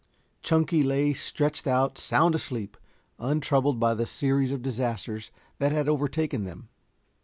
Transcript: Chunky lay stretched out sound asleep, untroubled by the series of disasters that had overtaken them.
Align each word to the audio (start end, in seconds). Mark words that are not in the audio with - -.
Chunky 0.41 0.81
lay 0.81 1.13
stretched 1.13 1.67
out 1.67 1.95
sound 1.99 2.33
asleep, 2.33 2.75
untroubled 3.19 3.79
by 3.79 3.93
the 3.93 4.07
series 4.07 4.51
of 4.51 4.63
disasters 4.63 5.29
that 5.59 5.71
had 5.71 5.87
overtaken 5.87 6.43
them. 6.43 6.69